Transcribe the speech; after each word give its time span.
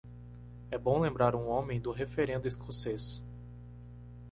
É 0.71 0.79
bom 0.79 0.99
lembrar 0.99 1.35
um 1.35 1.47
homem 1.47 1.79
do 1.79 1.91
referendo 1.91 2.47
escocês. 2.47 3.21